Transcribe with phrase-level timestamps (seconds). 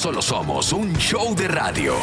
[0.00, 1.94] Solo somos un show de radio,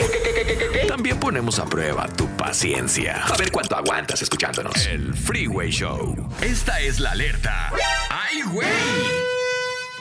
[0.88, 3.24] también ponemos a prueba tu paciencia.
[3.25, 4.85] A ver cuánto aguantas escuchándonos.
[4.85, 6.16] El Freeway Show.
[6.40, 7.72] Esta es la alerta.
[8.12, 8.68] ¡Ay, güey!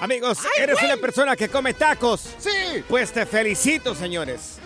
[0.02, 2.34] Amigos, ¿eres una persona que come tacos?
[2.38, 2.84] Sí.
[2.86, 4.58] Pues te felicito, señores.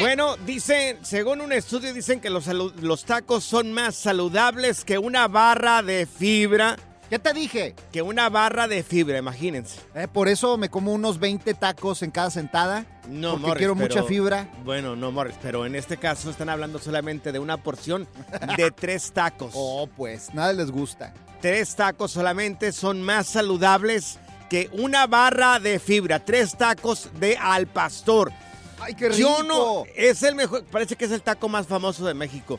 [0.00, 5.28] Bueno, dicen, según un estudio, dicen que los, los tacos son más saludables que una
[5.28, 6.76] barra de fibra.
[7.10, 7.74] ¿Qué te dije?
[7.92, 9.78] Que una barra de fibra, imagínense.
[9.94, 12.86] Eh, por eso me como unos 20 tacos en cada sentada.
[13.08, 14.48] No, porque Morris, quiero pero- mucha fibra.
[14.64, 18.08] Bueno, no, Morris, pero en este caso están hablando solamente de una porción
[18.56, 19.52] de tres tacos.
[19.54, 21.12] Oh, pues, nada les gusta.
[21.40, 26.24] Tres tacos solamente son más saludables que una barra de fibra.
[26.24, 28.32] Tres tacos de al pastor.
[28.80, 29.18] ¡Ay, qué rico!
[29.18, 32.58] Yo no, es el mejor, parece que es el taco más famoso de México.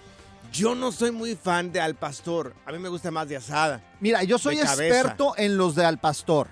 [0.55, 2.53] Yo no soy muy fan de al pastor.
[2.66, 3.81] A mí me gusta más de asada.
[3.99, 6.47] Mira, yo soy experto en los de al pastor.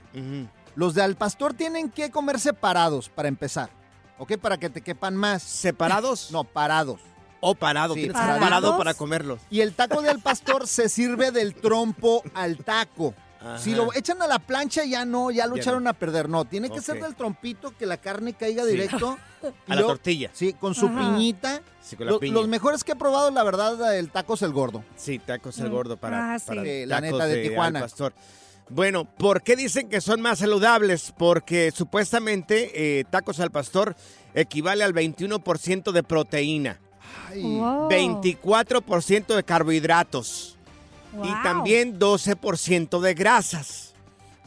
[0.76, 3.70] Los de al pastor tienen que comer separados para empezar.
[4.18, 4.38] ¿Ok?
[4.38, 5.42] Para que te quepan más.
[5.44, 6.30] ¿Separados?
[6.32, 7.00] No, parados.
[7.46, 8.62] O parado, Sí, tienes que estar ¿parados?
[8.62, 9.42] parado para comerlos.
[9.50, 13.14] Y el taco de al pastor se sirve del trompo al taco.
[13.42, 13.58] Ajá.
[13.60, 15.90] Si lo echan a la plancha, ya no, ya lo Ya echaron no.
[15.90, 16.30] a perder.
[16.30, 18.70] No, tiene que ser del trompito, que la carne caiga Sí.
[18.72, 19.18] directo.
[19.68, 20.30] A Y la tortilla.
[20.34, 21.00] Sí, con su Ajá.
[21.00, 21.62] piñita.
[21.82, 22.34] Sí, con la Lo- piña.
[22.34, 24.84] los mejores que he probado, la verdad, el taco es el gordo.
[24.96, 26.46] Sí, tacos el gordo para, Ah, sí.
[26.48, 27.80] para Sí, la tacos neta, de Tijuana.
[27.80, 28.14] al pastor.
[28.70, 31.14] Bueno, ¿por qué dicen que son más saludables?
[31.18, 33.96] Porque supuestamente eh, tacos al pastor
[34.34, 36.80] equivale al 21% de proteína,
[37.30, 37.90] Ay, Wow.
[37.90, 40.58] 24% de carbohidratos
[41.12, 41.26] Wow.
[41.26, 43.93] y también 12% de grasas.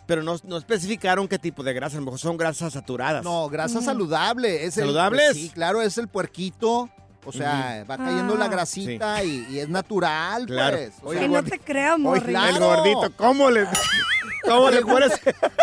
[0.07, 3.25] Pero no, no especificaron qué tipo de grasas, a lo mejor son grasas saturadas.
[3.25, 4.65] No, grasa saludable.
[4.65, 5.33] Es el- ¿Saludables?
[5.35, 6.89] sí, claro, es el puerquito.
[7.29, 8.49] O sea, va cayendo la Ah.
[8.49, 10.77] grasita y, y es natural, Claro.
[10.77, 10.93] pues.
[11.03, 12.23] O Oye, sea, Que no te creo, Morris.
[12.23, 12.55] claro.
[12.57, 13.67] El gordito, ¿cómo le,
[14.45, 15.11] cómo le pones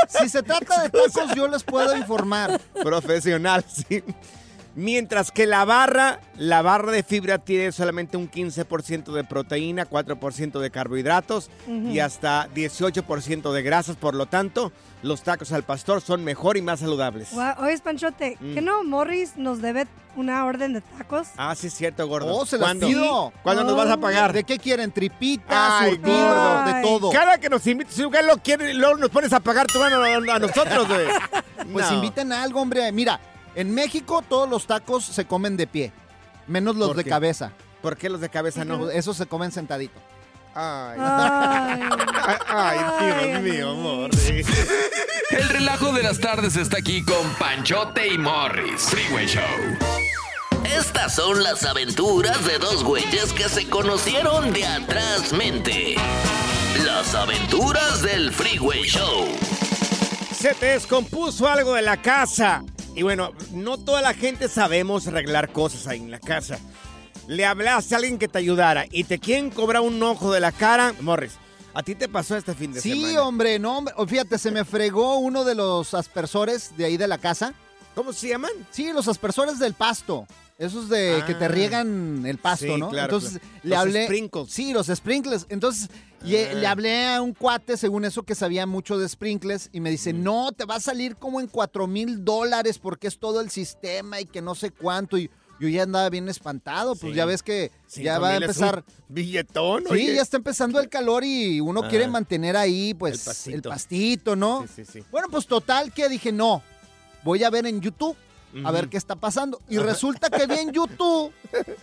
[0.09, 2.59] si se trata de tacos, yo les puedo informar.
[2.83, 4.03] profesional, sí.
[4.75, 10.59] Mientras que la barra, la barra de fibra tiene solamente un 15% de proteína, 4%
[10.59, 13.95] de carbohidratos y hasta 18% de grasas.
[13.97, 14.71] Por lo tanto,
[15.03, 17.31] los tacos al pastor son mejor y más saludables.
[17.33, 18.53] Guau, Oye, Panchote, Mm.
[18.55, 19.85] ¿que no Morris nos debe
[20.15, 21.27] una orden de tacos?
[21.37, 22.33] Ah, sí es cierto, gordo.
[22.35, 22.87] Oh, se ¿Cuándo?
[22.87, 23.31] pido.
[23.43, 24.33] ¿Cuándo nos vas a pagar?
[24.33, 24.91] ¿De qué quieren?
[24.91, 27.11] Tripita, Ay, surtido, de todo.
[27.11, 29.87] Cada que nos invites, si lugar lo quiere, luego nos pones a pagar tú a,
[29.87, 31.07] a nosotros, güey.
[31.71, 31.95] Pues No.
[31.95, 32.91] inviten a algo, hombre.
[32.91, 33.19] Mira,
[33.55, 35.91] en México todos los tacos se comen de pie,
[36.47, 37.09] menos los ¿Por de qué?
[37.09, 37.51] cabeza.
[37.81, 38.89] ¿Por qué los de cabeza no?
[38.89, 39.99] Esos se comen sentadito.
[40.55, 41.81] Ay, Ay.
[42.47, 44.09] ay, Dios mío, amor.
[45.31, 48.81] El relajo de las tardes está aquí con Panchote y Morris.
[48.83, 49.41] Freeway Show.
[50.63, 55.95] Estas son las aventuras de dos güeyes que se conocieron de atrás mente.
[56.85, 59.27] Las aventuras del Freeway Show.
[60.33, 62.63] Se te descompuso algo de la casa.
[62.95, 66.59] Y bueno, no toda la gente sabemos arreglar cosas ahí en la casa.
[67.27, 70.51] Le hablaste a alguien que te ayudara y te quieren cobrar un ojo de la
[70.51, 70.93] cara.
[71.01, 71.33] Morris,
[71.73, 73.23] ¿a ti te pasó este fin de Sí, semana?
[73.23, 73.93] hombre, no, hombre.
[74.07, 77.53] Fíjate, se me fregó uno de los aspersores de ahí de la casa.
[77.95, 78.51] ¿Cómo se llaman?
[78.71, 80.27] Sí, los aspersores del pasto.
[80.59, 81.49] Esos de que te Ah.
[81.49, 82.89] riegan el pasto, Sí, ¿no?
[82.89, 83.59] claro, Entonces claro.
[83.63, 84.03] le Los hablé.
[84.05, 84.51] sprinkles.
[84.51, 85.45] Sí, los sprinkles.
[85.49, 85.89] Entonces
[86.21, 86.25] Ah.
[86.25, 90.13] le hablé a un cuate, según eso, que sabía mucho de sprinkles, y me dice:
[90.13, 90.23] Mm.
[90.23, 94.21] No, te va a salir como en cuatro mil dólares porque es todo el sistema
[94.21, 95.17] y que no sé cuánto.
[95.17, 95.29] Y
[95.59, 97.17] yo ya andaba bien espantado, pues Sí.
[97.17, 98.83] ya ves que ya va a empezar.
[99.07, 100.15] billetón, Sí, oye.
[100.15, 101.87] ya está empezando el calor y uno Ah.
[101.89, 103.55] quiere mantener ahí, pues, El pastito.
[103.55, 104.65] el pastito, ¿no?
[104.67, 105.03] Sí, sí, sí.
[105.11, 106.61] Bueno, pues total que dije, no,
[107.23, 108.15] voy a ver en YouTube
[108.63, 109.61] a ver qué está pasando.
[109.69, 111.31] Y resulta que vi en YouTube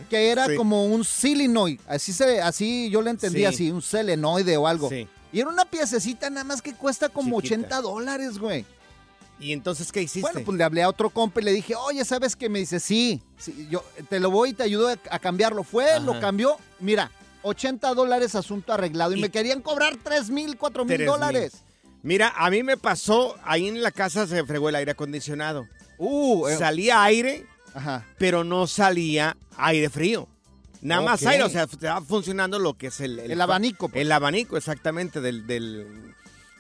[0.09, 0.57] que era Sí.
[0.57, 1.81] como un silinoid.
[1.89, 3.45] Así se, así yo le entendí Sí.
[3.45, 4.89] así, un selenoide o algo.
[4.89, 5.09] Sí.
[5.33, 7.55] Y era una piececita nada más que cuesta como Chiquita.
[7.79, 8.65] 80 dólares, güey.
[9.39, 10.21] ¿Y entonces qué hiciste?
[10.33, 12.49] Bueno, pues le hablé a otro compa y le dije, oye, ¿sabes qué?
[12.51, 15.63] Me dice, sí, sí, yo te lo voy y te ayudo a, a cambiarlo.
[15.65, 17.11] Fue, lo cambió, mira,
[17.43, 19.13] 80 dólares asunto arreglado.
[19.15, 21.53] Y, Y- me querían cobrar 3 mil, 4 mil dólares.
[22.03, 25.67] Mira, a mí me pasó, ahí en la casa se fregó el aire acondicionado.
[26.03, 28.07] Uh, eh, Salía aire, ajá.
[28.19, 30.27] pero no salía aire frío.
[30.81, 33.19] Nada más aire, o sea, estaba funcionando lo que es el...
[33.19, 34.01] El abanico, pues.
[34.01, 36.15] El abanico, exactamente, del, del,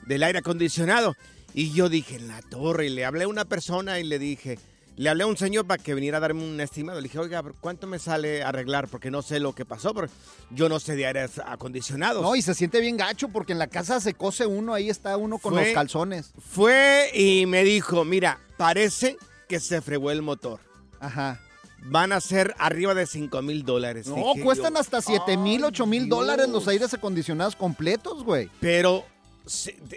[0.07, 1.17] del aire acondicionado.
[1.55, 4.59] Y yo dije, en la torre, y le hablé a una persona y le dije,
[4.97, 7.01] le hablé a un señor para que viniera a darme un estimado.
[7.01, 8.89] Le dije, oiga, ¿cuánto me sale arreglar?
[8.89, 10.13] Porque no sé lo que pasó, porque
[10.51, 12.23] yo no sé de aires acondicionados.
[12.23, 15.17] No, y se siente bien gacho porque en la casa se cose uno, ahí está
[15.17, 16.33] uno con Fue- los calzones.
[16.39, 19.17] Fue y me dijo, mira, parece
[19.50, 20.61] que se fregó el motor.
[21.00, 21.41] Ajá.
[21.87, 24.06] Van a ser arriba de 5 mil dólares.
[24.06, 28.49] No, Dije cuestan yo, hasta 7 mil, 8 mil dólares los aires acondicionados completos, güey.
[28.61, 29.05] Pero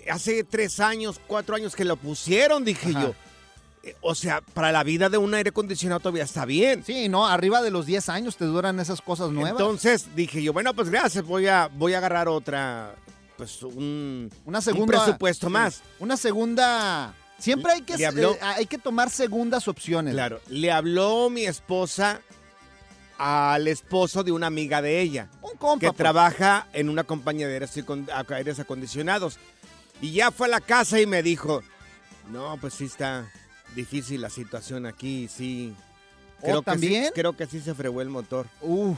[0.09, 3.01] hace tres años, cuatro años que lo pusieron, dije Ajá.
[3.03, 3.13] yo.
[3.83, 6.83] Eh, O sea, para la vida de un aire acondicionado todavía está bien.
[6.85, 9.51] Sí, no, arriba de los 10 años te duran esas cosas nuevas.
[9.51, 12.95] Entonces dije yo, bueno, pues gracias, voy a, voy a agarrar otra,
[13.37, 15.03] pues un, una un segunda.
[15.03, 15.81] presupuesto sí, más.
[15.99, 17.13] Una segunda.
[17.39, 20.13] Siempre hay que, habló- eh, hay que tomar segundas opciones.
[20.13, 22.21] Claro, le habló mi esposa
[23.17, 25.29] al esposo de una amiga de ella.
[25.41, 25.79] Un compa.
[25.79, 25.97] que pues.
[25.97, 29.37] trabaja en una compañía de aires, acon- aires acondicionados.
[30.01, 31.61] Y ya fue a la casa y me dijo,
[32.31, 33.31] no, pues sí está
[33.75, 35.73] difícil la situación aquí, sí.
[36.41, 37.11] ¿Oh, Creo que sí- también?
[37.15, 38.47] creo que sí se fregó el motor.
[38.61, 38.97] Uf.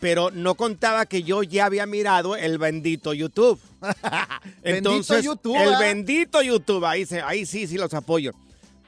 [0.00, 3.60] Pero no contaba que yo ya había mirado el bendito YouTube.
[4.62, 5.78] Entonces, YouTube, el ¿ah?
[5.78, 8.32] bendito YouTube, ahí, se- ahí sí, sí los apoyo.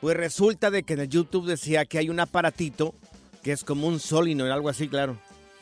[0.00, 2.94] Pues resulta de que en el YouTube decía que hay un aparatito
[3.42, 5.16] que es como un solino, algo así, claro.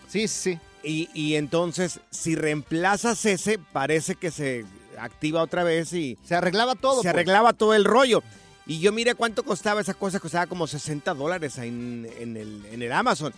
[0.09, 0.59] Sí, sí.
[0.83, 4.65] Y, y entonces, si reemplazas ese, parece que se
[4.99, 6.97] activa otra vez y Se arreglaba todo.
[6.97, 7.15] se pues.
[7.15, 8.23] arreglaba todo el rollo.
[8.67, 12.83] Y yo miré cuánto costaba esa cosa, costaba como 60 dólares en, en el, en
[12.83, 13.33] el Amazon.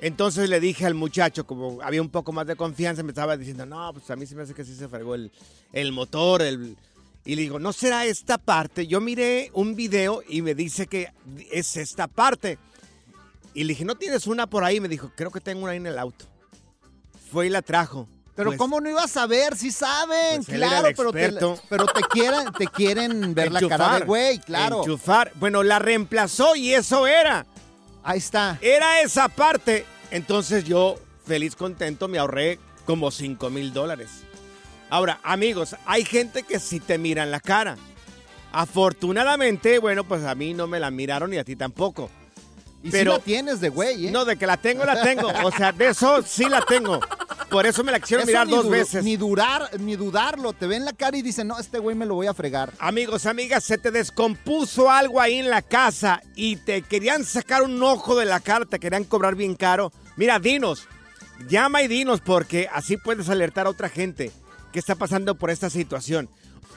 [0.00, 3.66] Entonces le dije al muchacho, como había un poco más de confianza, me estaba diciendo,
[3.66, 5.30] no, pues a mí se me hace que sí se fregó el,
[5.72, 6.40] el motor.
[6.40, 6.76] El...
[7.24, 8.86] Y le digo, ¿no será esta parte?
[8.86, 11.12] Yo miré un video y me dice que
[11.50, 12.58] es esta parte.
[13.52, 14.80] Y le dije, ¿no tienes una por ahí?
[14.80, 16.24] Me dijo, creo que tengo una ahí en el auto.
[17.30, 18.08] Fue y la trajo.
[18.34, 19.54] Pero Pues, ¿cómo no ibas a ver?
[19.54, 21.30] Sí saben, Pues claro, pero te,
[21.68, 24.78] pero te quieren, te quieren ver la cara de güey, claro.
[24.78, 25.32] Enchufar.
[25.34, 27.44] Bueno, la reemplazó y eso era.
[28.02, 28.58] Ahí está.
[28.62, 29.84] Era esa parte.
[30.10, 34.08] Entonces yo, feliz, contento, me ahorré como 5 mil dólares.
[34.88, 37.76] Ahora, amigos, hay gente que sí te miran la cara.
[38.52, 42.10] Afortunadamente, bueno, pues a mí no me la miraron y a ti tampoco.
[42.82, 44.10] Y pero- sí la tienes de güey, ¿eh?
[44.10, 45.28] No, de que la tengo, la tengo.
[45.44, 46.98] O sea, de eso sí la tengo.
[47.50, 49.04] Por eso me la quisieron Eso mirar dos veces.
[49.04, 50.52] Ni durar, ni dudarlo.
[50.52, 52.72] Te ven la cara y dicen, no, este güey me lo voy a fregar.
[52.78, 57.82] Amigos, amigas, se te descompuso algo ahí en la casa y te querían sacar un
[57.82, 59.92] ojo de la cara, te querían cobrar bien caro.
[60.16, 60.86] Mira, dinos,
[61.48, 64.30] llama y dinos porque así puedes alertar a otra gente
[64.72, 66.28] que está pasando por esta situación.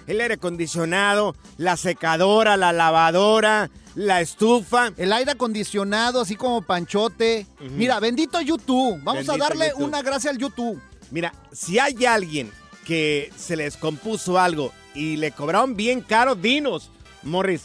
[0.07, 4.91] El aire acondicionado, la secadora, la lavadora, la estufa.
[4.97, 7.45] El aire acondicionado, así como panchote.
[7.59, 8.99] Mira, bendito YouTube.
[9.03, 9.83] Vamos Bendito a darle YouTube.
[9.85, 10.81] una gracia al YouTube.
[11.11, 12.51] Mira, si hay alguien
[12.85, 16.89] que se le descompuso algo y le cobraron bien caro, dinos.
[17.23, 17.63] Morris,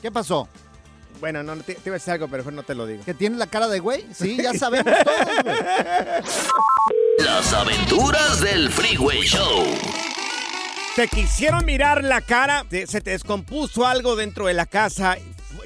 [0.00, 0.48] ¿Qué pasó?
[1.20, 3.04] Bueno, no, te, te iba a decir algo, pero no te lo digo.
[3.04, 4.04] ¿Que tiene la cara de güey?
[4.12, 5.56] Sí, ya sabemos todos, güey.
[7.18, 9.64] Las aventuras del Freeway Show.
[10.96, 15.16] Te quisieron mirar la cara, te- se te descompuso algo dentro de la casa,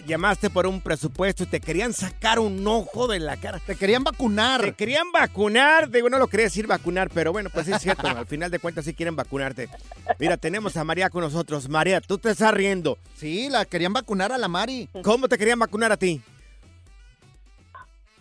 [0.06, 3.58] llamaste por un presupuesto y te querían sacar un ojo de la cara.
[3.58, 4.60] Te querían vacunar.
[4.62, 8.06] Te querían vacunar, digo, no lo quería decir vacunar, pero bueno, pues sí es cierto,
[8.06, 9.68] al final de cuentas sí quieren vacunarte.
[10.18, 11.68] Mira, tenemos a María con nosotros.
[11.68, 12.96] María, tú te estás riendo.
[13.14, 14.88] Sí, la querían vacunar a la Mari.
[15.02, 16.20] ¿Cómo te querían vacunar a ti?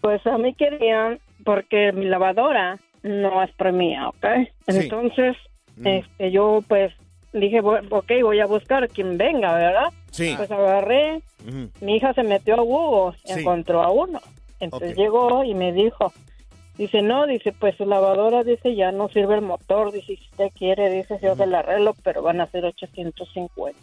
[0.01, 4.25] Pues a mí querían, porque mi lavadora no es para mía, ¿ok?
[4.67, 5.35] Entonces,
[5.77, 5.87] Mm.
[5.87, 6.93] este, yo pues
[7.39, 9.89] dije, ok, voy a buscar quien venga, ¿verdad?
[10.11, 10.33] Sí.
[10.37, 11.21] Pues agarré,
[11.81, 13.39] mi hija se metió a Google, Sí.
[13.39, 14.19] encontró a uno.
[14.59, 16.13] Entonces llegó y me dijo,
[16.77, 20.49] dice, no, dice, pues su lavadora, dice, ya no sirve el motor, dice, si usted
[20.57, 23.79] quiere, dice, yo se la arreglo, pero van a ser 850.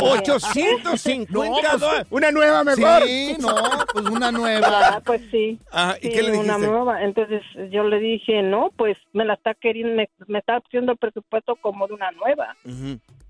[0.00, 2.06] 850 No, pues-.
[2.10, 3.02] Una nueva mejor.
[3.04, 3.54] Sí, no,
[3.92, 4.68] pues una nueva.
[4.70, 5.58] Ah, pues sí.
[5.72, 7.02] Ah, ¿y Sí, qué le una nueva.
[7.02, 10.98] Entonces yo le dije, no, pues me la está queriendo, me, me está haciendo el
[10.98, 12.56] presupuesto como de una nueva.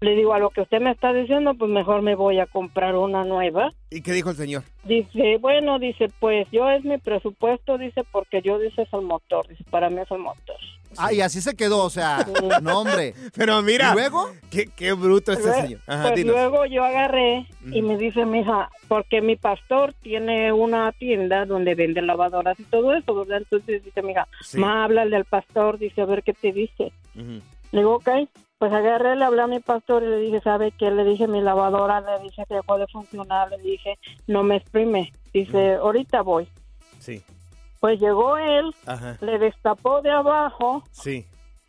[0.01, 2.97] Le digo, a lo que usted me está diciendo, pues mejor me voy a comprar
[2.97, 3.71] una nueva.
[3.91, 4.63] ¿Y qué dijo el señor?
[4.85, 9.47] Dice, bueno, dice, pues yo es mi presupuesto, dice, porque yo dice es el motor,
[9.49, 10.57] dice, para mí es el motor.
[10.97, 12.27] Ah, y así se quedó, o sea,
[12.63, 13.15] no, hombre.
[13.37, 14.29] Pero mira, ¿Y luego?
[14.51, 15.81] Qué, qué bruto este Lue- señor.
[15.87, 16.35] Ajá, pues dinos.
[16.35, 21.77] luego yo agarré y me dice mi hija, porque mi pastor tiene una tienda donde
[21.77, 23.39] vende lavadoras y todo eso, ¿verdad?
[23.39, 24.59] Entonces dice mi hija, Sí.
[24.59, 26.93] ma, háblale al pastor, dice, a ver qué te dice.
[27.15, 28.09] Le digo, ok,
[28.59, 30.91] pues agarré, le hablé a mi pastor y le dije, ¿sabe qué?
[30.91, 35.13] Le dije, mi lavadora, le dije que dejó de funcionar, le dije, no me exprime.
[35.33, 36.49] Dice, ahorita voy.
[36.99, 37.23] Sí,
[37.81, 41.25] Pues llegó él, ajá, le destapó de abajo sí.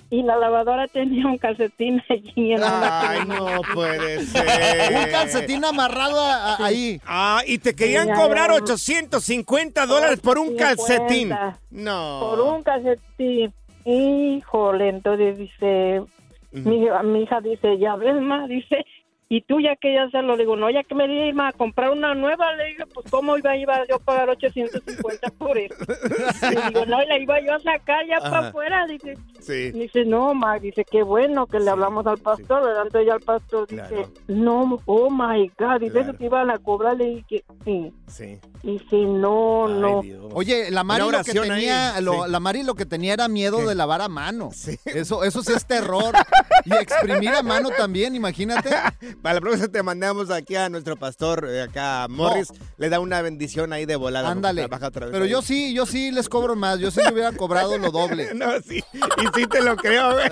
[0.09, 4.93] y la lavadora tenía un calcetín allí en la Ay, no puede ser.
[4.93, 6.99] Un calcetín amarrado a- a- ahí.
[7.05, 8.55] Ah, y te querían Sí, cobrar ya.
[8.57, 10.65] 850 dólares por un 50.
[10.75, 11.33] calcetín.
[11.69, 12.19] No.
[12.21, 13.53] Por un calcetín.
[13.85, 16.03] Híjole, entonces dice,
[16.51, 18.85] mi, mi hija dice, ya ves, ma, dice,
[19.33, 21.53] y tú ya que ya se lo digo, no, ya que me di ma, a
[21.53, 25.73] comprar una nueva, le dije, pues cómo iba, iba yo a pagar 850 por eso.
[26.51, 28.29] Le digo, no, y la iba yo a sacar ya Ajá.
[28.29, 29.71] para afuera, dice, Sí.
[29.71, 32.83] dice, no, ma, dice, qué bueno que le hablamos al pastor, ¿verdad?
[32.87, 34.11] Entonces ya el pastor dice, Claro.
[34.27, 36.09] no, oh my God, dice, Claro.
[36.09, 37.93] eso te iban a cobrar, le dije, sí.
[38.07, 38.37] Sí.
[38.63, 40.01] Dice, no, Ay, no.
[40.01, 40.25] Dios.
[40.33, 42.31] Oye, la Mari lo que tenía, lo- sí.
[42.31, 43.65] la Mari lo que tenía era miedo ¿Qué?
[43.67, 44.49] de lavar a mano.
[44.53, 44.77] Sí.
[44.85, 46.13] Eso, eso sí es terror.
[46.65, 48.69] y exprimir a mano también, imagínate.
[49.21, 52.47] Para la próxima te mandamos aquí a nuestro pastor, eh, acá a Morris,
[52.77, 54.29] le da una bendición ahí de volada.
[54.29, 54.61] Ándale.
[54.63, 55.31] trabaja otra vez Pero ahí.
[55.31, 56.79] yo sí, yo sí les cobro más.
[56.79, 58.29] Yo sí le hubiera cobrado lo doble.
[58.41, 58.83] No, sí.
[58.93, 60.29] Y sí te lo creo, güey.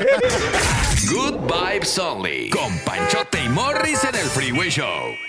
[1.14, 2.50] Good Vibes Only.
[2.50, 5.29] Con Panchote y Morris en el Freeway Show.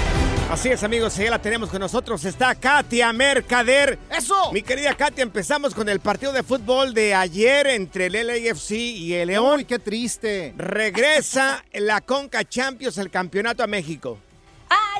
[0.51, 2.25] Así es, amigos, ya la tenemos con nosotros.
[2.25, 3.97] Está Katia Mercader.
[4.09, 4.51] ¡Eso!
[4.51, 9.13] Mi querida Katia, empezamos con el partido de fútbol de ayer entre el LAFC y
[9.13, 9.59] el León.
[9.59, 10.53] Uy, qué triste.
[10.57, 14.17] Regresa la Conca Champions, el campeonato a México.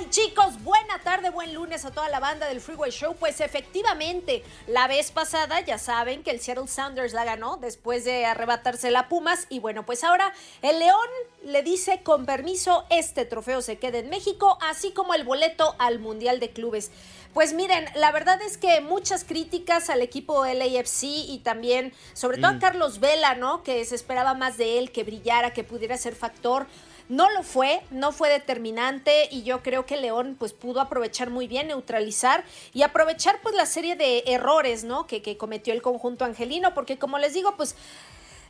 [0.10, 3.16] Chicos, buena tarde, buen lunes a toda la banda del Freeway Show.
[3.18, 8.26] Pues efectivamente, la vez pasada ya saben que el Seattle Sounders la ganó después de
[8.26, 9.46] arrebatarse la Pumas.
[9.50, 11.08] Y bueno, pues ahora el León
[11.46, 16.00] le dice con permiso, este trofeo se queda en México, así como el boleto al
[16.00, 16.92] Mundial de Clubes.
[17.34, 22.48] Pues miren, la verdad es que muchas críticas al equipo LAFC y también, sobre todo
[22.48, 22.60] a Mm.
[22.60, 23.64] Carlos Vela, ¿no?
[23.64, 26.68] Que se esperaba más de él, que brillara, que pudiera ser factor.
[27.12, 31.46] No lo fue, no fue determinante y yo creo que León pues pudo aprovechar muy
[31.46, 35.08] bien, neutralizar y aprovechar pues la serie de errores, ¿no?
[35.08, 37.76] Que, que cometió el conjunto angelino, porque como les digo, pues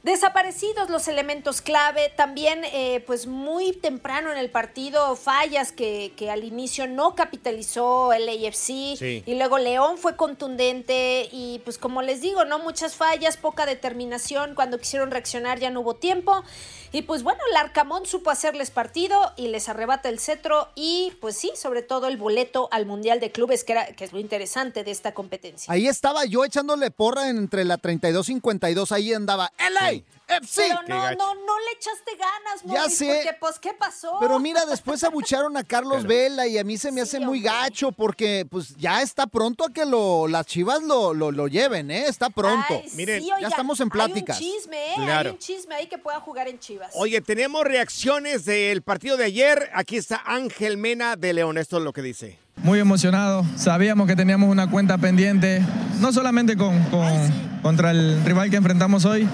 [0.03, 6.31] Desaparecidos los elementos clave, también eh, pues muy temprano en el partido fallas que, que
[6.31, 9.23] al inicio no capitalizó el AFC Sí.
[9.23, 14.55] y luego León fue contundente y pues como les digo, no muchas fallas, poca determinación,
[14.55, 16.43] cuando quisieron reaccionar ya no hubo tiempo
[16.91, 21.37] y pues bueno, el Arcamón supo hacerles partido y les arrebata el cetro y pues
[21.37, 24.83] sí, sobre todo el boleto al Mundial de Clubes que, era, que es lo interesante
[24.83, 25.71] de esta competencia.
[25.71, 28.91] Ahí estaba yo echándole porra entre la 32 y 52.
[28.91, 29.51] Ahí andaba.
[29.57, 30.61] LA, FC.
[30.67, 33.05] Pero no, no, no le echaste ganas, Ya Morris, sé.
[33.23, 34.17] porque pues ¿qué pasó?
[34.19, 37.91] Pero mira, después abucharon a Carlos Vela y a mí se me hace muy gacho
[37.91, 42.05] porque pues ya está pronto a que lo, las chivas lo, lo, lo lleven, ¿eh?
[42.07, 42.65] Está pronto.
[42.69, 44.37] Ay, sí, oiga, ya estamos en pláticas.
[44.39, 44.95] Hay un chisme, ¿eh?
[44.95, 45.29] Claro.
[45.29, 46.91] Hay un chisme ahí que pueda jugar en Chivas.
[46.95, 49.69] Oye, tenemos reacciones del partido de ayer.
[49.73, 51.57] Aquí está Ángel Mena de León.
[51.57, 52.39] Esto es lo que dice.
[52.57, 55.61] Muy emocionado, sabíamos que teníamos una cuenta pendiente,
[55.99, 59.27] no solamente con, con- contra el rival que enfrentamos hoy,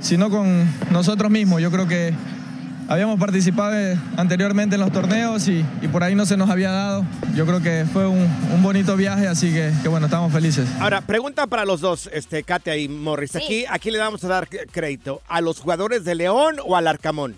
[0.00, 1.60] sino con nosotros mismos.
[1.60, 2.14] Yo creo que
[2.88, 7.04] habíamos participado anteriormente en los torneos y, y por ahí no se nos había dado.
[7.34, 10.68] Yo creo que fue un, un bonito viaje, así que, que bueno, estamos felices.
[10.80, 13.32] Ahora, pregunta para los dos, este, Katia y Morris.
[13.32, 13.38] Sí.
[13.38, 15.20] Aquí, aquí le vamos a dar crédito.
[15.28, 17.36] ¿A los jugadores de León o al Arcamón?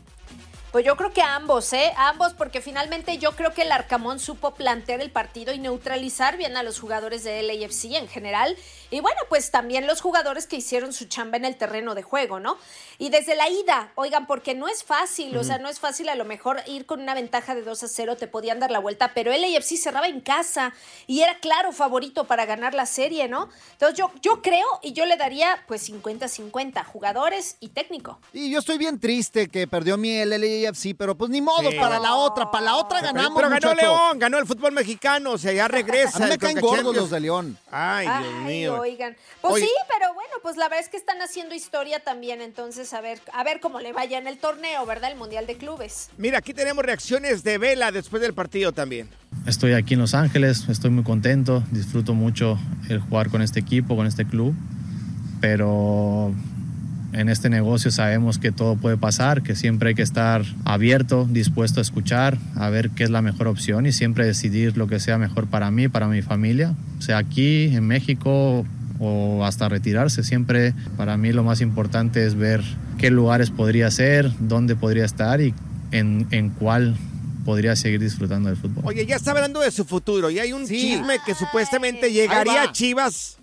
[0.72, 1.90] Pues yo creo que a ambos, ¿eh?
[1.96, 6.36] A ambos, porque finalmente yo creo que el Arcamón supo plantear el partido y neutralizar
[6.36, 8.54] bien a los jugadores de LAFC en general.
[8.90, 12.40] Y bueno, pues también los jugadores que hicieron su chamba en el terreno de juego,
[12.40, 12.58] ¿no?
[12.98, 16.14] Y desde la ida, oigan, porque no es fácil, o sea, no es fácil a
[16.16, 19.12] lo mejor ir con una ventaja de 2 a 0, te podían dar la vuelta,
[19.14, 20.74] pero LAFC cerraba en casa
[21.06, 23.48] y era claro favorito para ganar la serie, ¿no?
[23.72, 28.18] Entonces yo, yo creo y yo le daría pues 50-50, jugadores y técnico.
[28.32, 31.78] Y yo estoy bien triste que perdió mi LLAFC, pero pues ni modo, Sí.
[31.78, 33.80] para la otra, para la otra ganamos, Pero ganó muchacho.
[33.80, 36.16] León, ganó el fútbol mexicano, o sea, ya regresa.
[36.18, 37.56] A mí me el caen gordos los de León.
[37.70, 38.79] Ay, Dios Ay, mío.
[38.80, 39.16] Oigan.
[39.40, 39.64] Pues Oye.
[39.64, 43.20] sí, pero bueno, pues la verdad es que están haciendo historia también, entonces a ver,
[43.32, 45.10] a ver cómo le vaya en el torneo, ¿verdad?
[45.10, 46.10] El Mundial de Clubes.
[46.16, 49.08] Mira, aquí tenemos reacciones de Vela después del partido también.
[49.46, 53.96] Estoy aquí en Los Ángeles, estoy muy contento, disfruto mucho el jugar con este equipo,
[53.96, 54.54] con este club,
[55.40, 56.34] pero
[57.12, 61.80] en este negocio sabemos que todo puede pasar, que siempre hay que estar abierto, dispuesto
[61.80, 65.18] a escuchar, a ver qué es la mejor opción y siempre decidir lo que sea
[65.18, 68.64] mejor para mí, para mi familia, sea aquí, en México
[68.98, 70.22] o hasta retirarse.
[70.22, 72.62] Siempre para mí lo más importante es ver
[72.98, 75.54] qué lugares podría ser, dónde podría estar y
[75.90, 76.96] en, en cuál
[77.44, 78.84] podría seguir disfrutando del fútbol.
[78.86, 82.72] Oye, ya está hablando de su futuro y hay un chisme que supuestamente llegaría a
[82.72, 83.39] Chivas.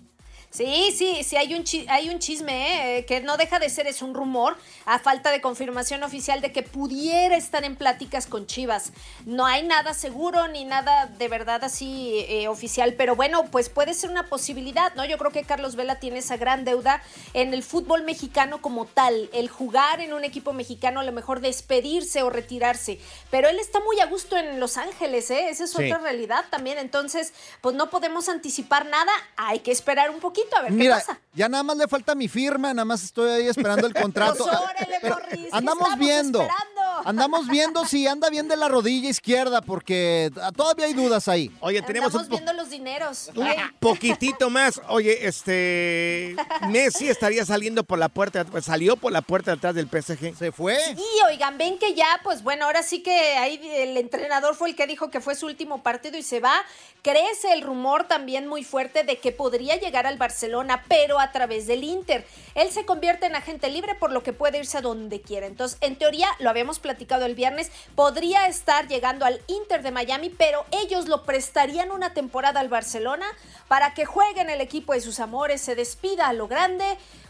[0.50, 3.04] Sí, sí, sí, hay un, chi- hay un chisme ¿eh?
[3.04, 4.56] que no deja de ser, es un rumor,
[4.86, 8.92] a falta de confirmación oficial de que pudiera estar en pláticas con Chivas.
[9.26, 13.92] No hay nada seguro ni nada de verdad así eh, oficial, pero bueno, pues puede
[13.92, 15.04] ser una posibilidad, ¿no?
[15.04, 17.02] Yo creo que Carlos Vela tiene esa gran deuda
[17.34, 21.40] en el fútbol mexicano como tal, el jugar en un equipo mexicano, a lo mejor
[21.40, 22.98] despedirse o retirarse,
[23.30, 25.50] pero él está muy a gusto en Los Ángeles, ¿eh?
[25.50, 25.84] Esa es Sí.
[25.84, 30.62] otra realidad también, entonces, pues no podemos anticipar nada, hay que esperar un poquito a
[30.62, 31.20] ver Mira, qué pasa.
[31.34, 34.44] ya nada más le falta mi firma, nada más estoy ahí esperando el contrato.
[34.44, 36.40] Pues órale, Pero Morris, ¿qué andamos estamos viendo.
[36.42, 36.77] esperando?
[37.04, 41.50] Andamos viendo si anda bien de la rodilla izquierda, porque todavía hay dudas ahí.
[41.60, 43.30] Oye, tenemos un, po- viendo los dineros.
[43.34, 43.46] un
[43.78, 44.80] poquitito más.
[44.88, 46.36] Oye, este.
[46.68, 48.44] Messi estaría saliendo por la puerta.
[48.44, 50.36] pues, salió por la puerta de atrás del PSG.
[50.36, 50.78] ¿Se fue?
[50.96, 54.76] Y oigan, ven que ya, pues bueno, ahora sí que ahí el entrenador fue el
[54.76, 56.54] que dijo que fue su último partido y se va.
[57.02, 61.66] Crece el rumor también muy fuerte de que podría llegar al Barcelona, pero a través
[61.66, 62.26] del Inter.
[62.54, 65.46] Él se convierte en agente libre, por lo que puede irse a donde quiera.
[65.46, 66.87] Entonces, en teoría, lo habíamos platicado
[67.26, 72.60] el viernes, podría estar llegando al Inter de Miami, pero ellos lo prestarían una temporada
[72.60, 73.26] al Barcelona
[73.68, 76.84] para que juegue en el equipo de sus amores, se despida a lo grande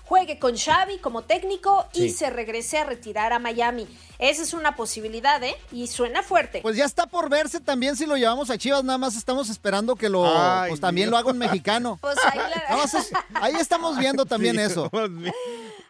[0.04, 2.10] juegue con Xavi como técnico y Sí.
[2.10, 3.86] se regrese a retirar a Miami.
[4.18, 5.54] Esa es una posibilidad, ¿eh?
[5.70, 6.60] Y suena fuerte.
[6.62, 9.96] Pues ya está por verse también si lo llevamos a Chivas, nada más estamos esperando
[9.96, 11.10] que lo, Ay, pues también Dios.
[11.10, 11.98] lo haga un mexicano.
[12.00, 14.88] Pues ahí, la- Nada más es- ahí estamos viendo también eso.
[14.90, 15.34] Dios.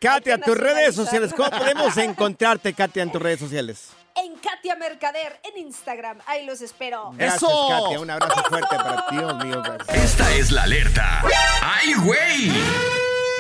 [0.01, 1.33] Katia, tus redes sociales.
[1.37, 3.89] ¿Cómo podemos encontrarte, Katia, en tus redes sociales?
[4.15, 6.19] en Katia Mercader en Instagram.
[6.27, 7.13] Ahí los espero.
[7.17, 8.01] Gracias, Katia.
[8.01, 9.63] Un abrazo fuerte para ti, Dios mío.
[9.63, 9.97] gracias.
[10.05, 11.23] Esta es la alerta.
[11.63, 12.53] ¡Ay, güey!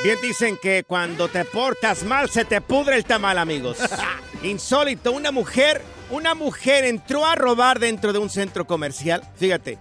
[0.04, 3.78] Bien dicen que cuando te portas mal se te pudre el tamal, amigos.
[4.44, 9.22] Insólito, una mujer, una mujer entró a robar dentro de un centro comercial.
[9.36, 9.78] Fíjate.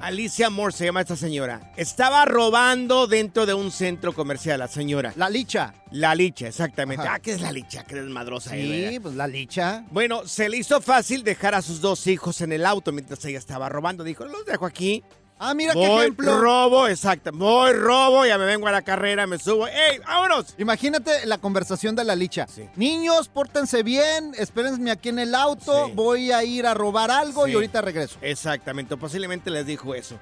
[0.00, 1.72] Alicia Moore se llama esta señora.
[1.76, 5.12] Estaba robando dentro de un centro comercial, la señora.
[5.16, 5.74] La licha.
[5.90, 7.04] La licha, exactamente.
[7.04, 7.14] Ajá.
[7.14, 7.84] Ah, ¿qué es la licha?
[7.84, 9.84] Qué desmadrosa Sí, es, pues la licha.
[9.90, 13.38] Bueno, se le hizo fácil dejar a sus dos hijos en el auto mientras ella
[13.38, 14.02] estaba robando.
[14.04, 15.04] Dijo, los dejo aquí.
[15.44, 16.40] Ah, mira qué Voy, ejemplo.
[16.40, 17.32] robo, exacto.
[17.34, 19.66] Voy, robo, ya me vengo a la carrera, me subo.
[19.66, 20.54] ¡Ey, vámonos!
[20.56, 22.46] Imagínate la conversación de la licha.
[22.76, 27.54] Niños, pórtense bien, espérenme aquí en el auto, voy a ir a robar algo y
[27.54, 28.18] ahorita regreso.
[28.22, 30.16] Exactamente, posiblemente les dijo eso.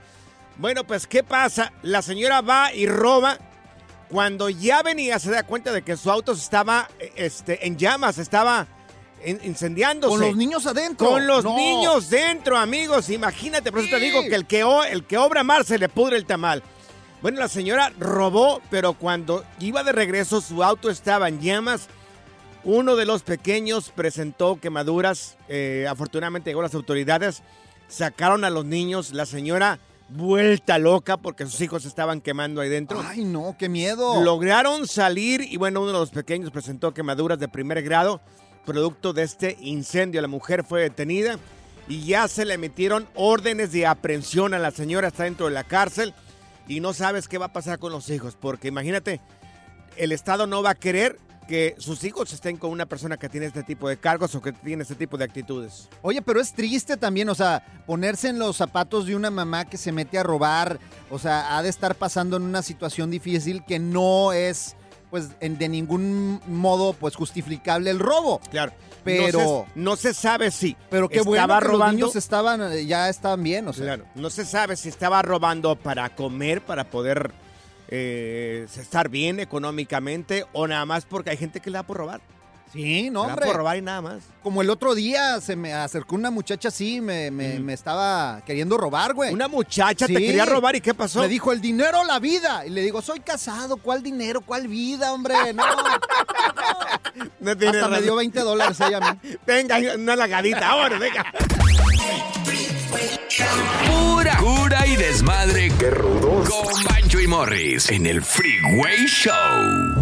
[0.57, 1.71] Bueno, pues, ¿qué pasa?
[1.83, 3.37] La señora va y roba.
[4.09, 8.17] Cuando ya venía, se da cuenta de que su auto estaba eh, este, en llamas,
[8.17, 8.67] estaba
[9.25, 10.11] incendiándose.
[10.17, 11.09] Con los niños adentro.
[11.09, 11.57] Con los No.
[11.57, 13.11] niños dentro, amigos.
[13.11, 15.89] Imagínate, por eso te digo que el que, o- el que obra mal se le
[15.89, 16.63] pudre el tamal.
[17.23, 21.89] Bueno, la señora robó, pero cuando iba de regreso, su auto estaba en llamas.
[22.65, 25.37] Uno de los pequeños presentó quemaduras.
[25.49, 27.43] eh, afortunadamente llegó las autoridades.
[27.89, 29.13] Sacaron a los niños.
[29.13, 29.79] La señora
[30.09, 33.03] vuelta loca porque sus hijos estaban quemando ahí dentro.
[33.07, 34.23] Ay, no, qué miedo.
[34.23, 38.21] Lograron salir y bueno, uno de los pequeños presentó quemaduras de primer grado,
[38.65, 40.21] producto de este incendio.
[40.23, 41.39] La mujer fue detenida
[41.89, 45.65] y ya se le emitieron órdenes de aprehensión a la señora, está dentro de la
[45.65, 46.15] cárcel
[46.69, 49.21] y no sabes qué va a pasar con los hijos, porque imagínate,
[49.97, 51.19] el Estado no va a querer
[51.49, 54.53] que sus hijos estén con una persona que tiene este tipo de cargos o que
[54.53, 55.89] tiene este tipo de actitudes.
[56.01, 59.77] Oye, pero es triste también, o sea, ponerse en los zapatos de una mamá que
[59.77, 60.79] se mete a robar,
[61.11, 64.77] o sea, ha de estar pasando en una situación difícil que no es,
[65.11, 68.41] pues, en- de ningún modo, pues, justificable el robo.
[68.51, 68.73] Claro.
[69.03, 71.93] Pero, no se, no se sabe si pero qué bueno estaba que los robando.
[71.97, 73.85] niños estaban, eh, ya estaban bien, o sea.
[73.85, 77.33] Claro, no se sabe si estaba robando para comer, para poder
[77.89, 82.21] eh, estar bien económicamente o nada más porque hay gente que le da por robar.
[82.73, 83.47] Sí, no, hombre.
[83.47, 84.23] por robar y nada más.
[84.43, 88.77] Como el otro día se me acercó una muchacha así, me, me, me estaba queriendo
[88.77, 89.33] robar, güey.
[89.35, 91.21] Una muchacha te quería robar y ¿qué pasó?
[91.21, 92.65] Me dijo, el dinero o la vida.
[92.65, 94.41] Y le digo, soy casado, ¿cuál dinero?
[94.41, 95.35] ¿Cuál vida, hombre?
[95.53, 95.65] No.
[97.41, 98.03] No tiene Hasta me razón.
[98.05, 99.21] dio 20 dólares ella a mí.
[99.47, 101.25] Venga, una lagadita, ahora, venga.
[103.87, 105.73] Pura cura y desmadre.
[105.79, 106.49] ¡Qué rudos!
[106.49, 110.00] Con Bancho y Morris en el Freeway Show.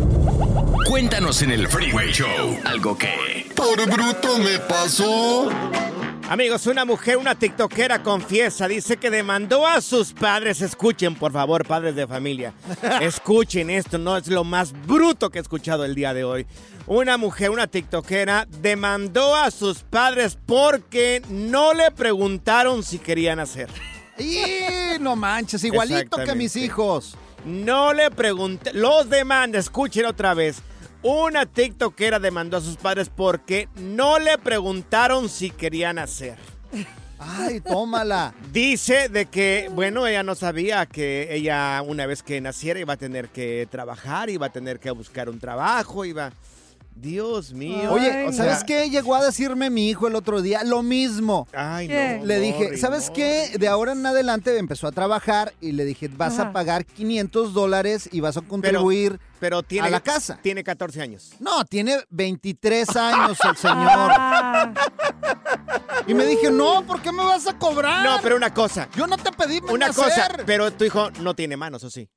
[0.87, 3.47] Cuéntanos en el Freeway Show algo que...
[3.55, 5.51] Por bruto me pasó.
[6.29, 10.61] Amigos, una mujer, una tiktokera confiesa, dice que demandó a sus padres.
[10.61, 12.53] Escuchen, por favor, padres de familia.
[13.01, 16.47] Escuchen esto, no es lo más bruto que he escuchado el día de hoy.
[16.87, 23.69] Una mujer, una tiktokera, demandó a sus padres porque no le preguntaron si querían hacer.
[24.19, 27.17] Y no manches, igualito que mis hijos.
[27.49, 30.61] No le pregunté, los demanda, escuchen otra vez.
[31.03, 36.37] Una tiktokera demandó a sus padres porque no le preguntaron si querían hacer.
[37.19, 38.35] Ay, tómala.
[38.53, 42.99] Dice de que, bueno, ella no sabía que ella una vez que naciera iba a
[42.99, 46.33] tener que trabajar, iba a tener que buscar un trabajo, iba...
[47.01, 47.93] Dios mío.
[47.93, 48.91] Oye, ¿sabes qué?
[48.91, 51.47] Llegó a decirme mi hijo el otro día lo mismo.
[51.53, 52.17] Ay, ¿Qué?
[52.21, 53.53] no, Le dije, ¿sabes qué?
[53.59, 56.49] De ahora en adelante empezó a trabajar y le dije, vas Ajá.
[56.49, 60.39] a pagar 500 dólares y vas a contribuir pero tiene, a la casa.
[60.43, 61.31] Tiene 14 años.
[61.39, 64.11] No, tiene 23 años el señor.
[66.07, 68.05] Y me dije, no, ¿por qué me vas a cobrar?
[68.05, 68.89] No, pero una cosa.
[68.97, 70.05] Yo no te pedí Una nacer.
[70.05, 72.09] cosa, pero tu hijo no tiene manos, ¿o sí?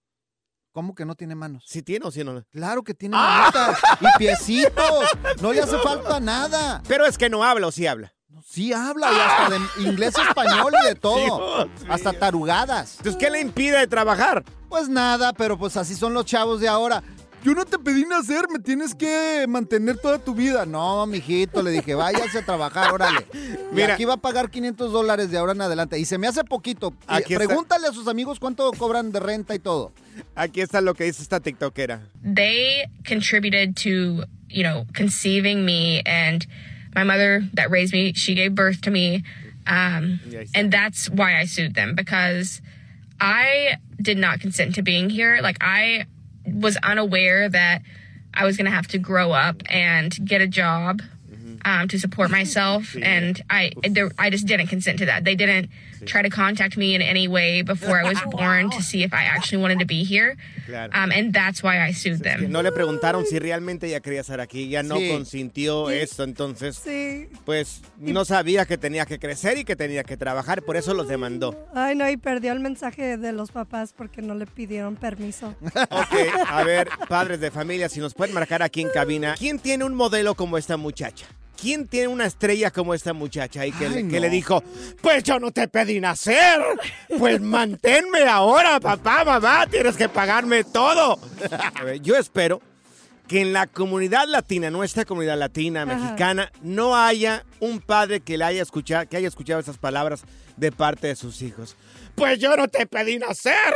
[0.72, 1.64] ¿Cómo que no tiene manos?
[1.68, 2.44] ¿Sí tiene o sí no?
[2.50, 5.04] Claro que tiene manitas y piecitos.
[5.42, 6.82] No le hace falta nada.
[6.88, 8.14] Pero es que no habla o sí habla.
[8.46, 11.66] Sí habla y hasta de inglés, español y de todo.
[11.66, 12.96] Dios hasta tarugadas.
[12.98, 14.46] Entonces, ¿qué le impide trabajar?
[14.70, 17.04] Pues nada, pero pues así son los chavos de ahora.
[17.44, 20.66] Yo no te pedí nacer, me tienes que mantener toda tu vida.
[20.66, 23.26] No, mijito, le dije, váyase a trabajar, órale.
[23.72, 25.98] Mira, aquí va a pagar 500 dólares de ahora en adelante.
[25.98, 26.94] Y se me hace poquito.
[27.02, 27.20] Está.
[27.38, 29.92] Pregúntale a sus amigos cuánto cobran de renta y todo.
[30.36, 32.02] Aquí está lo que dice esta tiktokera.
[32.24, 36.46] they contributed to you know conceiving me and
[36.94, 39.24] my mother that raised me she gave birth to me
[39.66, 40.20] um,
[40.54, 42.62] and that's why i sued them because
[43.20, 46.06] i did not consent to being here like i
[46.46, 47.82] was unaware that
[48.34, 51.02] I was going to have to grow up and get a job
[51.66, 55.24] um, to support myself, and I there, I just didn't consent to that.
[55.24, 55.70] They didn't
[56.06, 59.26] try to contact me in any way before I was born to see if I
[59.26, 60.36] actually wanted to be here,
[60.66, 60.92] Claro.
[60.94, 62.52] um, and that's why I sued Que them.
[62.52, 65.10] no le preguntaron si realmente ella quería estar aquí, ya no Sí.
[65.10, 66.82] consintió esto, entonces,
[67.46, 71.08] pues no sabía que tenía que crecer y que tenía que trabajar, por eso los
[71.08, 71.68] demandó.
[71.74, 75.56] Ay, no, y perdió el mensaje de los papás porque no le pidieron permiso.
[75.92, 76.16] Ok,
[76.48, 79.94] a ver, padres de familia, si nos pueden marcar aquí en cabina, ¿quién tiene un
[79.96, 81.26] modelo como esta muchacha?
[81.62, 84.22] ¿Quién tiene una estrella como esta muchacha y que, Ay, le, que no.
[84.22, 84.64] le dijo,
[85.02, 86.60] pues yo no te pedí nacer,
[87.20, 91.20] pues manténme ahora, papá, mamá, tienes que pagarme todo?
[92.02, 92.62] Yo espero
[93.28, 95.96] que en la comunidad latina, nuestra comunidad latina, Ajá.
[95.96, 100.24] mexicana, no haya un padre que le haya escuchado, que haya escuchado esas palabras
[100.58, 101.76] de parte de sus hijos.
[102.16, 103.76] Pues yo no te pedí nacer.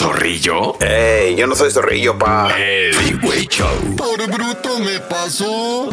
[0.00, 0.78] ¿Zorrillo?
[0.80, 1.36] ¡Ey!
[1.36, 2.48] Yo no soy zorrillo, pa.
[2.58, 3.96] El Freeway Show.
[3.96, 5.90] Por bruto me pasó.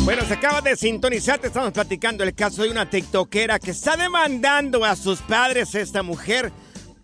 [0.00, 3.96] Bueno, se acaba de sintonizar, te estamos platicando el caso de una tiktokera que está
[3.96, 6.50] demandando a sus padres esta mujer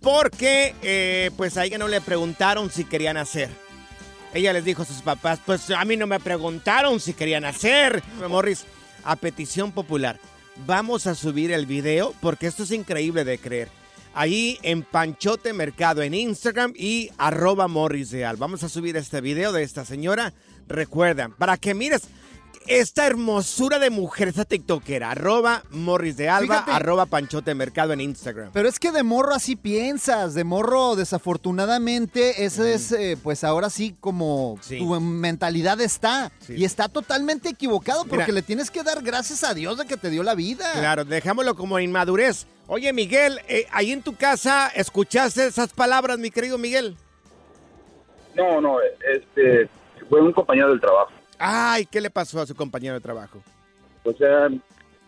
[0.01, 3.51] porque eh, pues a ella no le preguntaron si querían hacer.
[4.35, 8.03] Ella les dijo a sus papás, pues a mí no me preguntaron si querían hacer.
[8.29, 8.65] Morris,
[9.05, 10.19] a petición popular,
[10.67, 13.82] vamos a subir el video porque esto es increíble de creer.
[14.15, 18.37] Ahí en Panchote Mercado en Instagram y arroba Morris Real.
[18.37, 20.35] Vamos a subir este video de esta señora.
[20.69, 22.03] Recuerda, para que mires
[22.69, 26.71] esta hermosura de mujer, esta tiktokera, arroba Morris de Alba, Fíjate.
[26.71, 28.51] arroba Panchote Mercado en Instagram.
[28.53, 33.69] Pero es que de morro así piensas, de morro desafortunadamente, ese es eh, pues ahora
[33.71, 34.79] sí como Sí.
[34.79, 36.31] tu mentalidad está.
[36.47, 36.55] Sí.
[36.59, 38.35] Y está totalmente equivocado porque Mira.
[38.35, 40.71] le tienes que dar gracias a Dios de que te dio la vida.
[40.75, 42.47] Claro, dejámoslo como inmadurez.
[42.69, 46.97] Oye, Miguel, eh, ahí en tu casa, ¿escuchaste esas palabras, mi querido Miguel?
[48.35, 48.79] No, no,
[49.13, 49.69] este,
[50.09, 51.11] fue un compañero del trabajo.
[51.39, 53.43] Ay, ¿qué le pasó a su compañero de trabajo?
[54.05, 54.47] O sea,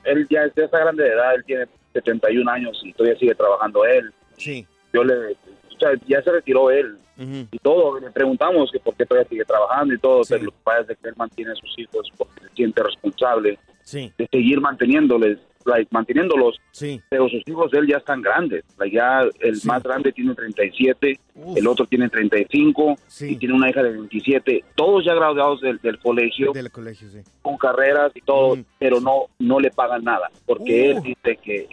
[0.04, 3.84] él ya, ya está grande de edad, él tiene 71 años y todavía sigue trabajando
[3.84, 4.12] él.
[4.36, 4.66] Sí.
[4.92, 9.06] Yo le, o sea, ya se retiró él y todo, le preguntamos que por qué
[9.06, 11.78] todavía sigue trabajando y todo, pero lo que pasa es que él mantiene a sus
[11.78, 14.12] hijos porque se siente responsable Sí.
[14.18, 16.60] de seguir manteniéndoles, like, manteniéndolos.
[16.70, 17.00] Sí.
[17.08, 21.18] Pero sus hijos de él ya están grandes, like, ya el más grande tiene 37,
[21.56, 25.98] el otro tiene 35 y tiene una hija de 27, todos ya graduados del, del
[25.98, 27.20] colegio Del colegio, sí.
[27.42, 31.68] con carreras y todo, pero no no le pagan nada, porque él dice que,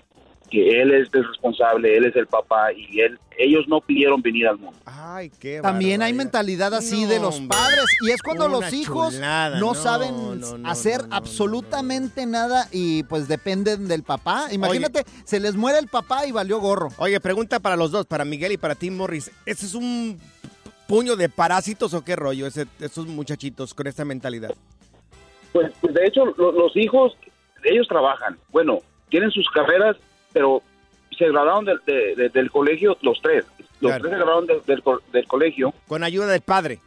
[0.51, 4.47] que él es el responsable, él es el papá y él ellos no pidieron venir
[4.47, 4.77] al mundo.
[4.85, 9.57] Ay, qué También hay mentalidad así de los padres y es cuando los hijos chulada,
[9.59, 14.47] no, no, saben no, no, hacer absolutamente nada y pues dependen del papá.
[14.51, 16.89] Imagínate, se les muere el papá y valió gorro.
[16.97, 19.31] Oye, pregunta para los dos, para Miguel y para ti, Morris.
[19.45, 20.19] ¿Ese es un
[20.87, 24.53] puño de parásitos o qué rollo, ese, esos muchachitos con esta mentalidad?
[25.53, 27.13] Pues, pues, de hecho lo- los hijos
[27.63, 29.95] ellos trabajan, bueno, tienen sus carreras,
[30.33, 30.61] pero
[31.17, 33.45] se graduaron del, de- de- del colegio los tres,
[33.79, 34.01] los Claro.
[34.01, 35.73] tres se graduaron del- del co- del colegio.
[35.87, 36.79] Con ayuda del padre.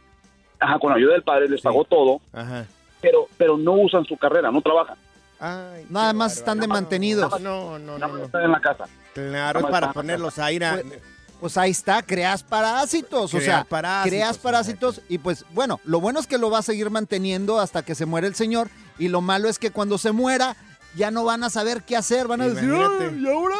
[0.59, 2.65] Ajá, con ayuda del padre les pagó todo, Ajá.
[3.01, 4.97] pero pero no usan su carrera, no trabajan.
[5.39, 7.39] Ay, Nada más están de mantenidos.
[7.41, 8.07] No, no, no.
[8.07, 8.23] no.
[8.25, 8.85] Están en la casa.
[9.13, 10.45] Claro, es Nada para ponerlos casa.
[10.45, 10.57] ahí.
[10.63, 11.01] a- Pues,
[11.41, 13.33] pues ahí está, creas parásitos.
[13.33, 16.63] o sea, parásitos, creas parásitos y pues bueno, lo bueno es que lo va a
[16.63, 20.13] seguir manteniendo hasta que se muere el señor y lo malo es que cuando se
[20.13, 20.55] muera
[20.95, 23.05] ya no van a saber qué hacer, van a decir, Imagínate.
[23.15, 23.55] "Ay, ¿y ahora?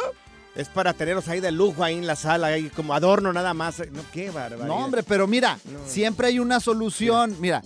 [0.54, 3.78] Es para tenerlos ahí de lujo ahí en la sala, ahí como adorno nada más.
[3.90, 4.66] No, qué barbaridad.
[4.66, 7.36] No, hombre, pero mira, siempre hay una solución.
[7.40, 7.62] Mira,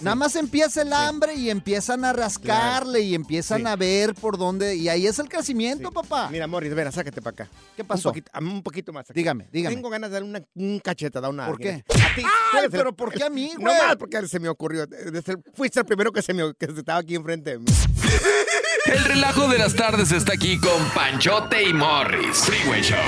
[0.00, 3.66] nada más empieza el hambre y empiezan a rascarle y empiezan Sí.
[3.68, 4.74] a ver por dónde.
[4.74, 6.30] Y ahí es el crecimiento, papá.
[6.32, 7.48] Mira, Morris, ven, sácate para acá.
[7.76, 8.08] ¿Qué pasó?
[8.08, 9.08] Un poquito, un poquito más.
[9.08, 9.20] aquí.
[9.20, 9.76] Dígame, dígame.
[9.76, 11.84] Tengo ganas de darle una, un cachetada a una ¿Por alguien.
[11.88, 12.02] qué?
[12.02, 12.22] A ti.
[12.54, 13.76] ¡Ay, el- pero por qué a mí, No güey?
[13.78, 14.84] más, porque se me ocurrió.
[14.88, 17.66] Desde el- Fuiste el primero que se me que se estaba aquí enfrente de mí.
[18.86, 22.38] El relajo de las tardes está aquí con Panchote y Morris.
[22.38, 22.98] Freeway Show.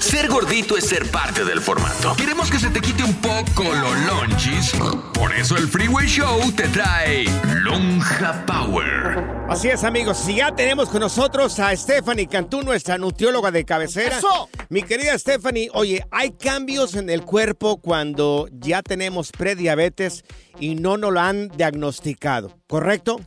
[0.00, 2.16] Ser gordito es ser parte del formato.
[2.16, 4.72] Queremos que se te quite un poco los lonchis.
[5.14, 7.26] Por eso el Freeway Show te trae
[7.62, 9.24] Lonja Power.
[9.48, 10.18] Así es, amigos.
[10.18, 14.18] Si ya tenemos con nosotros a Stephanie Cantú, nuestra nutrióloga de cabecera.
[14.18, 14.48] ¡Eso!
[14.68, 20.24] Mi querida Stephanie, oye, hay cambios en el cuerpo cuando ya tenemos prediabetes
[20.58, 23.20] y no nos lo han diagnosticado, ¿correcto?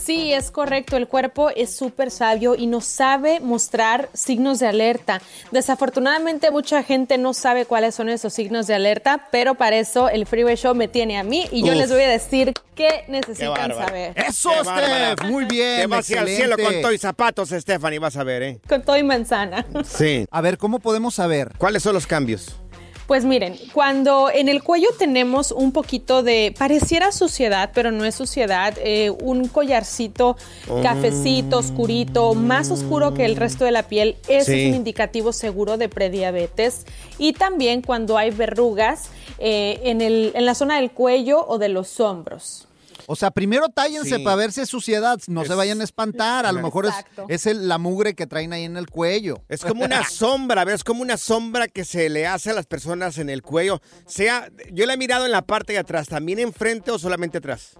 [0.00, 0.96] Sí, es correcto.
[0.96, 5.20] El cuerpo es súper sabio y nos sabe mostrar signos de alerta.
[5.50, 10.26] Desafortunadamente, mucha gente no sabe cuáles son esos signos de alerta, pero para eso el
[10.26, 11.78] Freeway Show me tiene a mí y yo Uf.
[11.78, 14.12] les voy a decir qué necesitan saber.
[14.16, 14.64] Eso, Qué.
[14.64, 15.80] Steph, muy bien.
[15.80, 18.60] Te vas al cielo con todo y zapatos, Stephanie, vas a ver, ¿eh?
[18.68, 19.66] Con todo y manzana.
[19.84, 20.26] Sí.
[20.30, 21.52] A ver, ¿cómo podemos saber?
[21.58, 22.56] ¿Cuáles son los cambios?
[23.06, 28.16] Pues miren, cuando en el cuello tenemos un poquito de, pareciera suciedad, pero no es
[28.16, 30.36] suciedad, eh, un collarcito
[30.82, 34.60] cafecito, oscurito, más oscuro que el resto de la piel, eso Sí.
[34.62, 36.84] es un indicativo seguro de prediabetes.
[37.18, 41.68] Y también cuando hay verrugas eh, en, el, en la zona del cuello o de
[41.68, 42.66] los hombros.
[43.08, 44.22] O sea, primero tállense Sí.
[44.24, 46.46] para ver si es suciedad, no se vayan a espantar.
[46.46, 47.26] A lo mejor es, Exacto.
[47.28, 49.42] es el- la mugre que traen ahí en el cuello.
[49.48, 50.82] Es como una sombra, ¿ves?
[50.84, 53.80] Como una sombra que se le hace a las personas en el cuello.
[54.06, 57.74] Sea, yo la he mirado en la parte de atrás, ¿también enfrente o solamente atrás?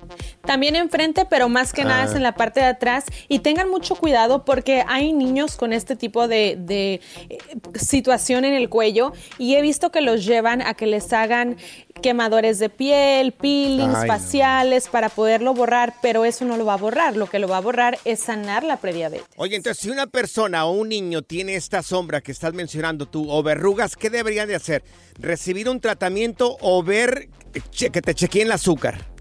[0.45, 2.07] También enfrente, pero más que nada Ah.
[2.07, 3.05] es en la parte de atrás.
[3.29, 7.39] Y tengan mucho cuidado porque hay niños con este tipo de, de, eh,
[7.79, 11.57] situación en el cuello y he visto que los llevan a que les hagan
[12.01, 14.15] quemadores de piel, peelings Ay, no.
[14.15, 17.17] faciales para poderlo borrar, pero eso no lo va a borrar.
[17.17, 19.27] Lo que lo va a borrar es sanar la prediabetes.
[19.37, 23.31] Oye, entonces, si una persona o un niño tiene esta sombra que estás mencionando tú,
[23.31, 24.85] o verrugas, ¿qué deberían de hacer?
[25.19, 27.29] ¿Recibir un tratamiento o ver
[27.77, 29.16] que te chequeen el azúcar?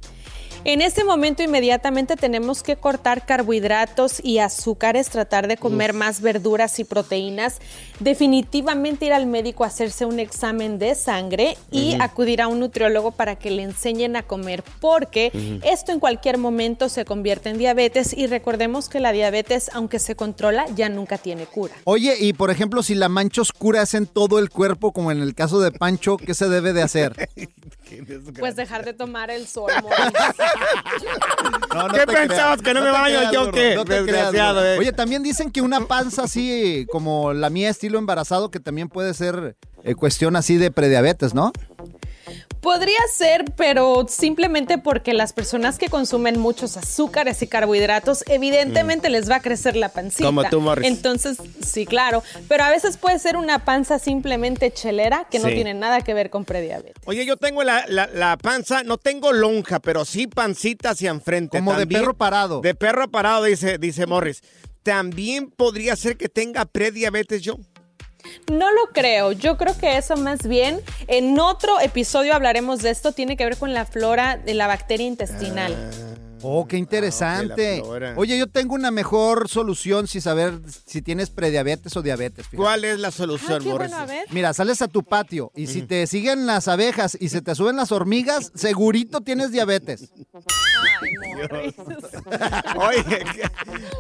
[0.67, 6.80] En este momento inmediatamente tenemos que cortar carbohidratos y azúcares, tratar de comer más verduras
[6.80, 7.60] y proteínas,
[7.99, 13.12] definitivamente ir al médico a hacerse un examen de sangre y acudir a un nutriólogo
[13.12, 18.12] para que le enseñen a comer, porque esto en cualquier momento se convierte en diabetes
[18.17, 21.75] y recordemos que la diabetes, aunque se controla, ya nunca tiene cura.
[21.84, 25.21] Oye, y por ejemplo, si la mancha oscura es en todo el cuerpo, como en
[25.21, 27.30] el caso de Pancho, ¿qué se debe de hacer?
[28.39, 29.71] Pues dejar de tomar el sol.
[31.73, 33.75] No, ¿Qué pensabas, que no me baño creas, yo, qué?
[33.75, 34.77] no te creas, Desgraciado, eh.
[34.77, 39.13] Oye, también dicen que una panza así como la mía, estilo embarazado, que también puede
[39.13, 41.51] ser eh, cuestión así de prediabetes, ¿no?
[42.65, 49.30] Podría ser, pero simplemente porque las personas que consumen muchos azúcares y carbohidratos, evidentemente les
[49.30, 50.25] va a crecer la pancita.
[50.25, 50.88] Como tú, Morris.
[50.88, 52.23] Entonces, sí, claro.
[52.47, 56.32] Pero a veces puede ser una panza simplemente chelera que no tiene nada que ver
[56.32, 56.95] con prediabetes.
[57.06, 61.60] Oye, yo tengo la, la- la panza, no tengo lonja, pero sí pancita hacia enfrente.
[61.60, 62.62] Como de perro parado.
[62.62, 64.41] De perro parado, dice, dice Morris.
[64.82, 67.58] También podría ser que tenga prediabetes yo.
[68.51, 69.31] No lo creo.
[69.31, 73.57] Yo creo que eso más bien, en otro episodio hablaremos de esto, tiene que ver
[73.57, 75.75] con la flora de la bacteria intestinal.
[76.47, 77.79] Oh, qué interesante.
[77.81, 78.13] Ah, flora.
[78.17, 82.45] Oye, yo tengo una mejor solución si saber si tienes prediabetes o diabetes.
[82.45, 82.58] fíjate.
[82.58, 83.89] ¿Cuál es la solución, qué Morris?
[83.91, 84.13] bueno.
[84.31, 87.75] Mira, sales a tu patio y si te siguen las abejas y se te suben
[87.75, 90.10] las hormigas, segurito tienes diabetes.
[92.77, 93.49] Oye, que-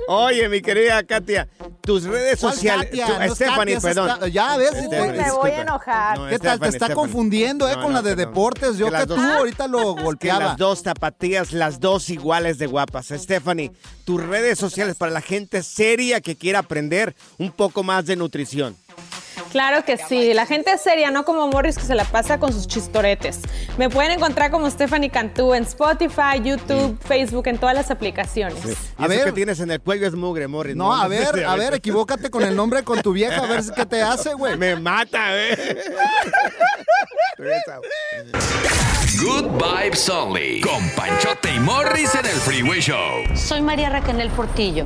[0.07, 1.47] oye, mi querida Katia,
[1.81, 2.85] tus redes ¿Cuál sociales.
[2.89, 3.05] Katia?
[3.07, 4.09] tú- No es Stephanie, Katia, es perdón.
[4.11, 6.19] esta- ya ves, Stephanie, me voy a enojar.
[6.19, 6.59] No, ¿Qué tal?
[6.59, 6.95] Te está Stephanie.
[6.95, 7.75] confundiendo, ¿eh?
[7.75, 8.33] No, con no, la de perdón.
[8.33, 8.77] deportes.
[8.77, 10.45] Yo Que que, tú dos- ahorita lo Que golpeaba.
[10.45, 13.07] las dos tapatías, las dos iguales de guapas.
[13.15, 13.71] Stephanie,
[14.03, 18.75] tus redes sociales para la gente seria que quiera aprender un poco más de nutrición.
[19.51, 22.51] Claro que sí, la gente es seria, no como Morris que se la pasa con
[22.51, 23.39] sus chistoretes.
[23.77, 28.57] Me pueden encontrar como Stephanie Cantú en Spotify, YouTube, Facebook, en todas las aplicaciones.
[28.97, 30.75] A ver, que tienes en el cuello es mugre, Morris.
[30.75, 33.85] No, a ver, a ver, equivócate con el nombre con tu vieja, a ver qué
[33.85, 34.57] te hace, güey.
[34.57, 35.83] Me mata, eh.
[39.21, 40.61] Good Vibes Only.
[40.61, 43.23] Con Panchote y Morris en el Freeway Show.
[43.35, 44.85] Soy María Raquel Portillo.